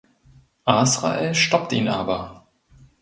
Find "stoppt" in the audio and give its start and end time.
1.35-1.73